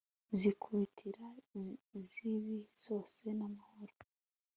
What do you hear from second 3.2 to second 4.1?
mo hano